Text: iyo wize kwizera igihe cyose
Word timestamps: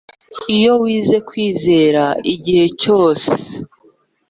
iyo 0.55 0.71
wize 0.81 1.17
kwizera 1.27 2.03
igihe 2.33 2.65
cyose 2.81 3.31